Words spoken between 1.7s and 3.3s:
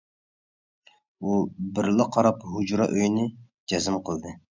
بىرلا قاراپ ھۇجرا ئۆينى